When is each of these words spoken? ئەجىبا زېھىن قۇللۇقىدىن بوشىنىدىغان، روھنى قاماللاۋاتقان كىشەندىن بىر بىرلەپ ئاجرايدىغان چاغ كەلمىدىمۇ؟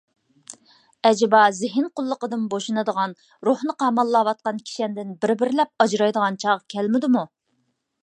ئەجىبا 1.09 1.41
زېھىن 1.57 1.85
قۇللۇقىدىن 1.99 2.47
بوشىنىدىغان، 2.55 3.15
روھنى 3.49 3.77
قاماللاۋاتقان 3.85 4.65
كىشەندىن 4.71 5.15
بىر 5.25 5.37
بىرلەپ 5.45 5.75
ئاجرايدىغان 5.87 6.45
چاغ 6.47 6.69
كەلمىدىمۇ؟ 6.77 7.29